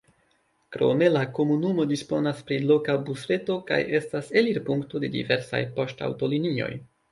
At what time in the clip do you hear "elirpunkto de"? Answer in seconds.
4.43-5.13